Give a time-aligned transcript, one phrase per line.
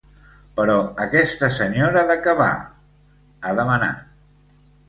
[0.59, 2.49] Però aquesta senyora de què va?,
[3.51, 4.53] ha demanat.